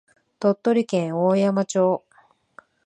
[0.39, 2.03] 鳥取県大山町